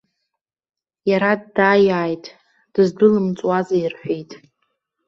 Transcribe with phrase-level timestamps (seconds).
[1.09, 2.25] Иара дааиааит,
[2.73, 4.31] дыздәылымҵуазеи рҳәеит.